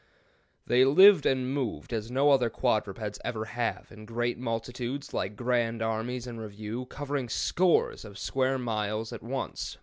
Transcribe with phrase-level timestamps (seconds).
[0.65, 5.83] They lived and moved as no other quadrupeds ever have, in great multitudes, like grand
[5.83, 9.77] armies in review, covering scores of square miles at once.